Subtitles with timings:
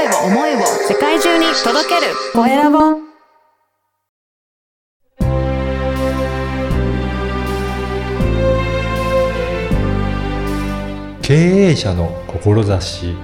[0.00, 2.78] 声を思いを世界中に届けるコエラボ
[11.20, 13.14] 経営者の志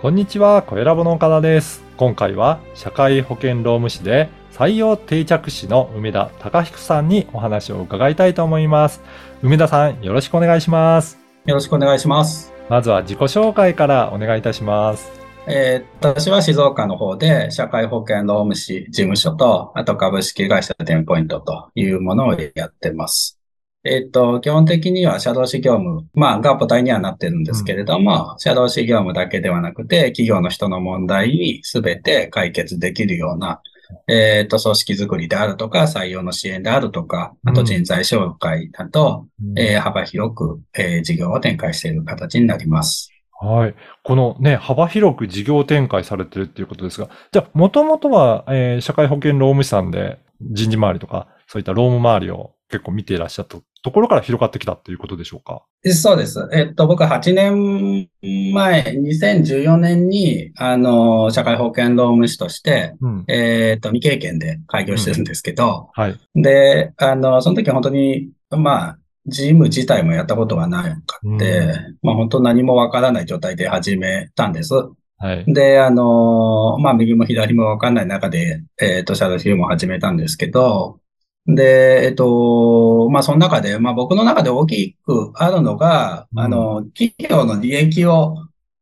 [0.00, 1.82] こんにちは、コエラボの岡田です。
[1.98, 9.02] 今回は社会保険労務士で採用定着士の梅田隆彦さんにお話を伺いたいと思います。
[9.42, 11.23] 梅田さん、よろしくお願いします。
[11.46, 12.52] よろしくお願いします。
[12.70, 15.10] まずは自己紹介からお願いいたします。
[15.46, 23.38] えー私は静岡の方で社会保険労務士事務所と、あと株式会社テンポイントというものをやってます。
[23.84, 33.60] えっ、と、基本的には社労士業務、まあ、が母体にはなってるんですけれども、社労士業務だけではなくて、企業の人の問題に全て解決できるような、
[34.08, 43.10] えっ、と、組織づくりであるとか、採用の支援であるとか、あと人材紹介だと、えー幅広く、えー事業を展開している形になります。
[43.40, 43.74] はい。
[44.02, 55.62] このね、幅広く事業展開されてるっていうことですが、じゃあ、もともとは、えー社会保険労務士さんで人事周りとか、そういった労務周りを結構見ていらっしゃったところから広がってきたっていうことでしょうか？
[55.92, 56.48] そうです。
[56.54, 58.08] えっと、僕は8年
[58.54, 63.24] 前、2014年に、あの、社会保険労務士として、うん。
[63.28, 66.18] えっと、未経験で開業してるんですけど、はい。
[66.34, 74.72] で、あの、その時は本当に、まあ、事務自体もやったことがなかって、うまあ本当何もわからない状態で始めたんです。
[75.18, 75.44] はい。
[75.46, 81.00] で、あの、まあ、右も左もわかんない中で、えっと、シャドウヒューも始めたんですけど、
[81.46, 86.40] で、えっと、まあ、その中で、まあ、僕の中で大きくあるのが、うん。
[86.40, 88.36] あの、企業の利益を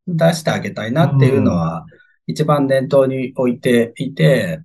[0.07, 1.87] 出してあげたいなっていうのは、
[2.27, 4.61] 一番念頭に置いていて、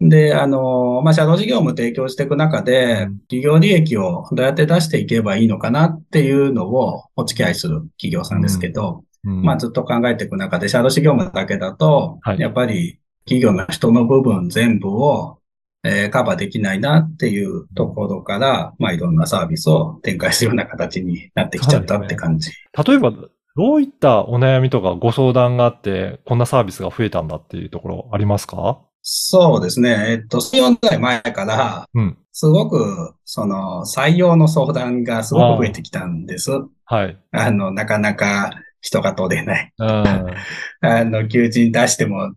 [0.00, 9.42] で、あの、まあ、社労事業務提供していく中でうん、企業利益をどうやって出していけばいいのかなっていうのをお付き合いする企業さんですけど、うん。
[9.42, 12.40] まあずっと考えていく中で、社労士業務だけだと、はい。
[12.40, 15.39] やっぱり企業の人の部分全部を、
[15.82, 22.50] えーカバーできないなっていうところから、まあいろんなサービスを展開するような形になってきちゃったって感じ。
[22.86, 23.12] 例えば、
[23.56, 28.80] どういったお悩みとかご相談があって、こんなサービスが増えたんだっていうところありますか？
[29.02, 30.06] そうですね。
[30.10, 32.18] えっと、4代前から、うん。
[32.32, 36.50] すごく、その、採用の相談がすごく増えてきたんです。
[36.84, 37.18] はい。
[37.32, 38.50] あの、なかなか
[38.82, 39.72] 人が取れない。
[39.78, 39.88] うん。
[40.86, 42.32] あの、求人出しても、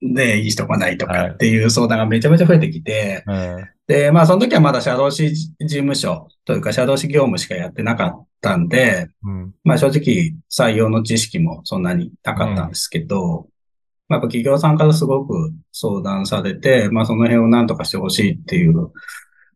[0.00, 3.68] ね、いい人がないとはいかっていう相談がめちゃめちゃ増えてきて、うん。
[3.86, 9.54] で、まあ、その時はまだ社労士事務所というか、社労士業務しかやってなかったんで、うん。
[9.64, 13.48] まあ、正直、採用の知識もそんなになかったんですけど、
[14.08, 18.92] まあ、やっぱ企業さんからすごく相談されて、まあ、その辺を何とかしてほしいっていう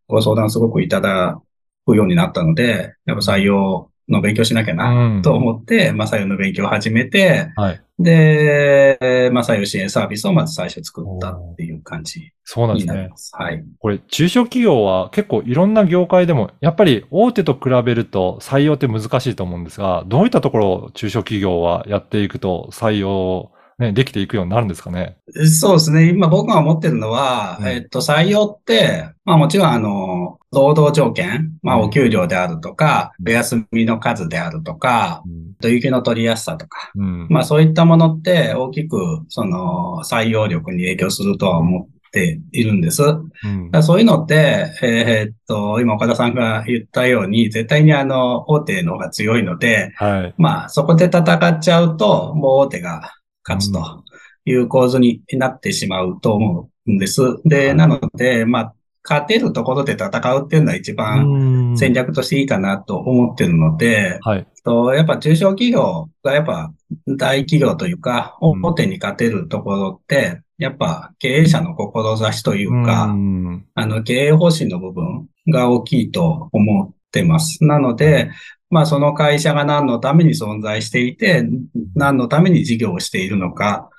[0.08, 1.40] ご相談すごくいただ
[1.86, 7.82] くようになったので、やっぱ採用の勉強しなきゃなうんと思って、まあ、採用の勉強を始めて、はい。
[7.98, 13.10] で、まあ、採用支援サービスをまず最初作ったっていう感じそうなんですね。
[13.32, 13.64] はい。
[13.78, 25.16] これ、中小企業は結構いろんな業界でも、やっぱり大手と比べると採用って難しいと思うんですが、どういったところを中小企業はやっていくと採用、ね、できていくようになるんですかね？
[25.60, 26.08] そうですね。
[26.08, 35.22] 今僕が思ってるのは、うんえっと、採用って、まあもちろんあの、労働条件、まあうんお給料であるとか、お休みの数であるとか、
[35.62, 37.26] 有給の取りやすさとか、うん。
[37.28, 38.96] まあそういったものって大きく、
[39.28, 43.02] その、採用力に影響するとは思っているんです。
[43.02, 43.06] う
[43.48, 50.34] んらそういうのって、えーっと、今岡田さんが言ったように、絶対にあの、大手の方が強いので、はい。
[50.36, 53.12] まあ、そこで戦っちゃうと、もう大手が
[53.46, 54.04] 勝つと
[54.44, 57.20] いう構図になってしまうと思うんです。
[57.44, 64.46] で、はいなので、まあ、勝てるところで戦うっていうのは一番戦略としていいかなと思ってるので、はい。
[64.64, 66.72] とやっぱ中小企業がやっぱ
[67.06, 77.64] 大企業というか、うん大手に勝てるところって、やっぱ経営者の志というか、うんあの、経営方針の部分が大きいと思ってます。
[77.64, 78.30] なので、
[78.72, 81.46] まあその会社が何のために存在していて、
[81.94, 83.90] 何のために事業をしているのか、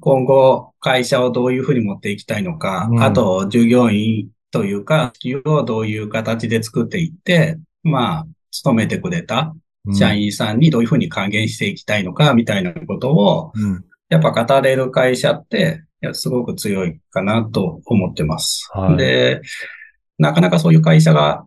[0.00, 3.02] 今後会社をどういうふうに持っていきたいのか、うん。
[3.02, 9.54] あと従業員というか、企業をどういう形で作っていって、まあ、勤めてくれた
[9.94, 13.84] 社員さんにどういうふうに還元していきたいのか、みたいなことを、うん。
[14.08, 18.68] やっぱ語れる会社って、すごく強いかなと思ってます。
[18.72, 18.96] はい。
[18.96, 19.42] で、
[20.18, 21.46] なかなかそういう会社が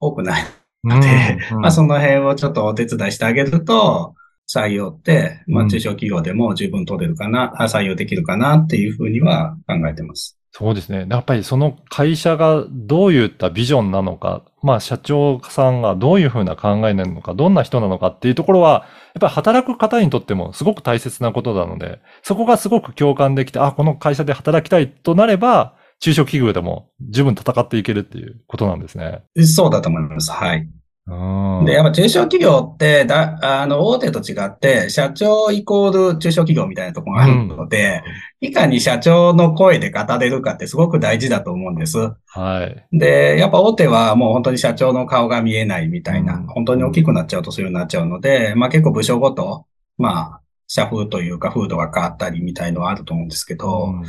[0.00, 0.44] 多くない
[0.84, 4.14] ので、うんまあその辺をちょっとお手伝いしてあげると、
[4.50, 10.38] 採用って、まうんあ中小企業でも十分取れるかな、あ採用できるかなっていうふうには考えてます。
[10.52, 11.06] そうですね。
[11.08, 29.22] やっぱりその会社がどういったビジョンなのか、まあ社長さんがどういうふうな考えなのか、どんな人なのかっていうところは、やっぱり働く方にとってもすごく大切なことなので、そこがすごく共感できて、あ、この会社で働きたいとなれば、中小企業でも十分戦っていけるっていうことなんですね。
[29.44, 30.30] そうだと思います。
[30.30, 30.68] はい。
[31.08, 31.64] うん。
[31.64, 38.02] で、やっぱ中小企業って、だ、あの、大手と違って、社長イコール中小企業みたいなところがあるので、
[38.40, 41.98] いかに社長の声で語れるかってすごく大事だと思うんです。
[42.26, 42.86] はい。
[42.96, 49.66] で、やっぱ大手はもう本当に社長の顔が見えないみたいな、うん本当に大きくなっちゃうとそういうになっちゃうので、まあ結構部署ごと、
[49.96, 54.04] まあ、社風というか風土が変わったりみたいのはあると思うんですけど、うん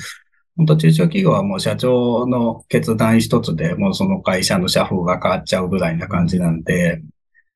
[0.60, 7.02] 本当中小企業はもう社長の決断一つでもうその会社の社風が変わっちゃうぐらいな感じなんで、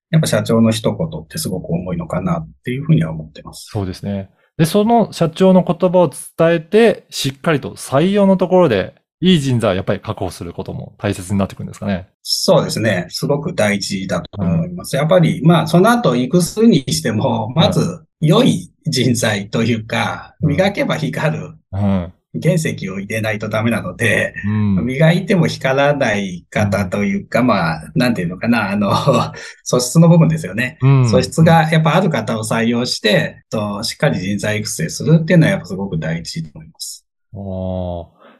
[0.10, 3.68] やっぱ社長の一言ってすごく重いのかなっていうふうには思ってます。
[3.74, 4.30] そうですね。
[4.58, 12.08] で、その社長の言葉を伝えて、しっかりと採用のところで、いい人材をやっぱり確保することも大切になってくるんですかね。
[12.22, 13.08] そうですね。
[13.10, 14.96] すごく大事だと思います。
[14.96, 22.14] やっぱり、まあ、その後育数にしても、まず、良い人材というか、うん磨けば光るうん。
[22.41, 24.85] 原石を入れないとダメなので、うん。
[24.85, 28.91] 磨いても光らない方というか、まあ、なんていうのかな、あの、
[29.63, 30.77] 素質の部分ですよね。
[30.81, 37.06] うん素質がやっぱある方を採用して、としっかり人材育成するっていうのはやっぱすごく大事と思います。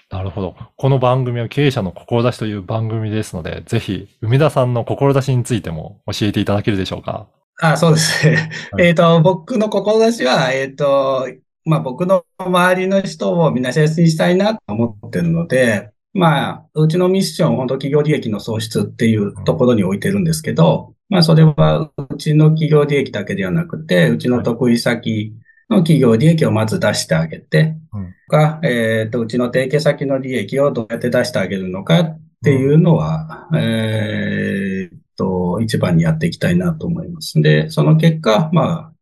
[0.09, 0.55] なるほど。
[0.77, 7.27] この番組は経営者の志という番組ですので、ぜひ、梅田さんの志についても教えていただけるでしょうか？
[7.61, 8.49] あ、そうですね。
[8.71, 11.27] はいえっと、僕の志は、えっと、
[11.65, 25.33] まあ僕の周りの人をみんな幸せにしたいなと思ってるので、まあ、うちのミッション、本当企業利益の創出っていうところに置いてるんですけど、まあそれはうちの企業利益だけではなくて、うちの得意先
[25.69, 37.39] の企業利益をまず出してあげて、うんか、えっと、うちの提携先の利益をどうやって出してあげるのかっていうのは、えーっと、一番にやっていきたいなと思います。
[37.42, 38.92] で、その結果、まあ、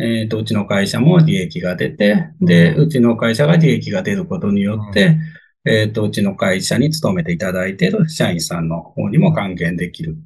[0.00, 5.16] えーっと、うちの会社も利益が出て、で、ううちの会社が利益が出ることによって、
[5.64, 10.16] えーっと、うちの会社に勤めていただいている社員さんの方にも還元できる。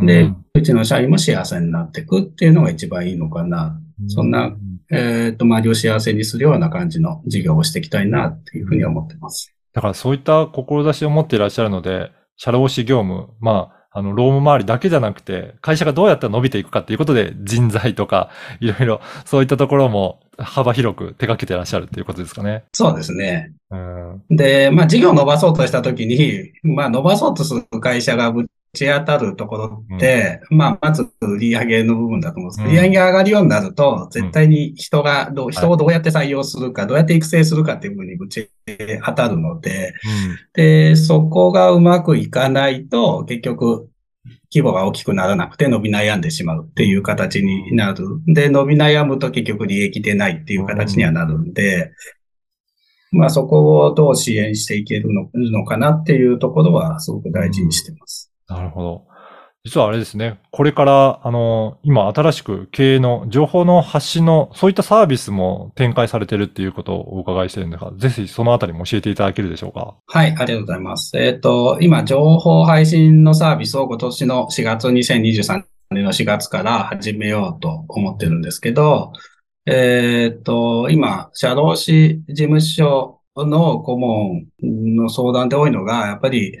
[0.00, 3.80] でうちの社員も幸せになっていくっていうのが一番いいのかな。
[4.06, 4.56] そんな、
[4.90, 9.52] えーっと、周りを幸せにするような感じの事業をしていきたいなっていうふうに思ってます。
[9.72, 18.30] だからそういった志を持っていらっしゃるので、社労士業務、まあ、あの、労務周りだけじゃなくて、会社がどうやったら伸びていくかっていうことで、人材とか、
[18.60, 22.64] いろいろ、そういったところも幅広く手掛けていらっしゃるっていうことですかね。
[22.72, 23.52] そうですね。
[23.70, 24.22] うん。
[24.30, 32.62] で、まあ、事業を伸ばそうとしたときに、まあ、伸ばそうとする会社がぶち当たるところって、まあ、まず売り上げの部分だと思うんです。
[32.62, 38.50] うん売り上げが上がるようになると、絶対に人がどう、人をどうやって採用するか、どうやって育成するかっていう部分にぶち
[39.04, 39.94] 当たるので、
[40.54, 43.88] で、そこがうまくいかないと、結局、
[44.52, 48.04] 規模が大きくならなくて伸び悩んでしまうっていう形になる。
[48.26, 51.92] で、伸び悩むと結局利益出ないっていう形にはなるんで、
[53.10, 58.27] まあそこをどう支援していけるののかなっていうところはすごく大事にしてます。
[58.48, 59.08] なるほど。
[59.64, 69.96] 実はあれですね、これから、あの、今新しく経営の情報の発信の、そういったサービスも展開されてるっていうことをお伺いしてるんですが、ぜひそのあたりも教えていただけるでしょうか？
[70.06, 71.18] はい、ありがとうございます。
[71.18, 79.12] えっ、と、今、情報配信のサービスを今年の4月、2023年の4月から始めようと思ってるんですけど、
[79.66, 86.56] えっ、と、今、社労士事務所の顧問の相談で多いのが、やっぱり、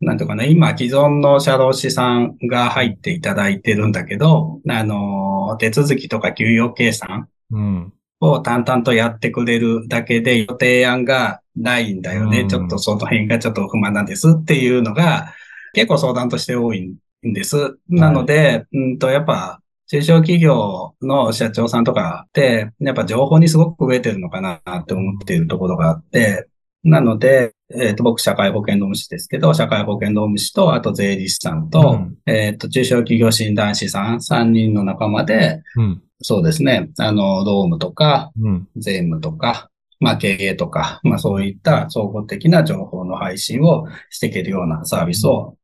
[0.00, 7.92] なんていうかな、今、既存の社労士さんが入っていただいてるんだけど、あの、手続きとか給与計算うん。
[8.20, 12.40] を淡々とやってくれるだけで、提案がないんだよね。
[12.40, 15.34] うんちょっとその辺がちょっと不満なんですっていうのが、
[15.74, 17.76] 結構相談として多いんです。
[17.88, 26.46] なので、うんと、やっぱ、中小企業の社長さんとかって、やっぱ情報にすごく増えてるのかなって思っているところがあって、
[26.84, 36.02] なので、えっ、と、僕、社会保険労務士ですけど、社会保険労務士と、あと税理士さんと、うんえっ、と、中小企業診断士さん3人の仲間で、うん。
[36.22, 38.68] そうですね、あの、労務とか、うん。
[38.76, 45.56] 税務とか、まあ経営とか、まあそういった総合的な情報の配信をしていけるようなサービスを、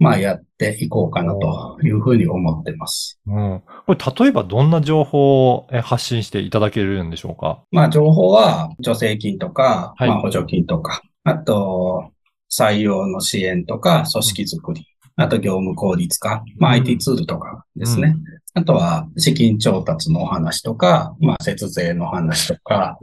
[0.00, 3.20] まあやっていこうかなというふうに思ってます。
[3.26, 3.62] うん。
[3.86, 7.62] これ、例えばどんな情報をえ発信していただけるんでしょうか？
[7.70, 12.10] まあ情報は助成金とか、はいまあ補助金とか、あと
[12.50, 18.14] 採用の支援とか、組織づくり、あと業務効率化、まあうん IT ツールとかですね。
[18.56, 22.98] あとは資金調達のお話とか、まあ節税の話とか、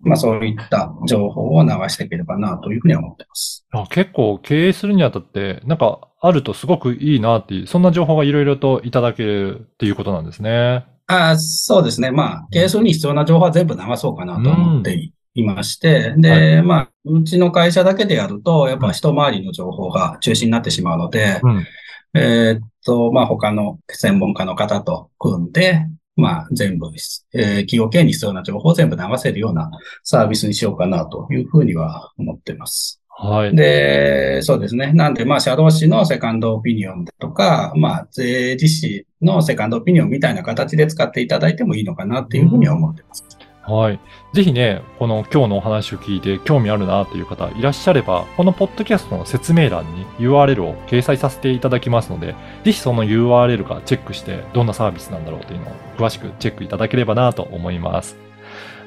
[0.00, 3.66] まあそういった情報を流していければなというふうには思ってます。
[3.72, 10.86] あ結構経営するにあたって、なんかあるとすごくいいなっていう、そんな情報がいろいろといただけるっていうことなんですね。
[11.06, 12.10] あそうですね。
[12.10, 21.66] まあ、ケースに必要な情報は全部流そうかなと思っていまして、で、まあ、うちの会社だけでやると、やっぱ一回りの情報が中心になってしまうので、うん。
[22.14, 29.70] えーっと、まあ、他の専門家の方と組んで、まあ、全部、えー企業経営に必要な情報を全部流せるような
[30.02, 33.00] サービスにしようかなというふうには思ってます。
[33.20, 33.56] はい。
[33.56, 34.92] で、そうですね。
[34.92, 43.24] なんで、まあ、社労士のセカンドオピニオンとか、まあ、税理士のセカンドオピニオンみたいな形で使っていただいてもいいのかなっていうふうには思ってます。
[43.68, 44.00] はい。
[44.32, 52.34] ぜひね、この今日のお話を聞いて興味あるなという方いらっしゃれば、このポッドキャストの説明欄に URL を掲載させていただきますので、
[52.64, 58.16] ぜひその URL からチェックして、どんなサービスなんだろうというのを詳しくチェックいただければなと思います。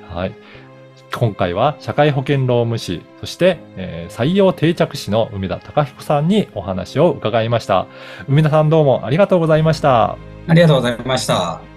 [0.10, 0.34] はい。
[1.14, 7.86] 今回は社会保険労務士、そして、えー採用定着士の梅田隆彦さんにお話を伺いました。
[8.28, 10.18] 梅田さんどうもありがとうございました。
[10.48, 11.71] ありがとうございました。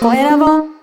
[0.00, 0.75] 声を